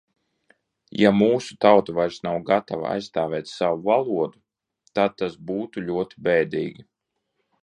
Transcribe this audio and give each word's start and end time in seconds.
Ja 1.01 1.09
mūsu 1.17 1.57
tauta 1.65 1.95
vairs 1.99 2.17
nav 2.27 2.39
gatava 2.49 2.89
aizstāvēt 2.93 3.53
savu 3.53 3.85
valodu, 3.91 4.43
tad 5.01 5.17
tas 5.23 5.41
būtu 5.53 5.89
ļoti 5.93 6.27
bēdīgi. 6.31 6.89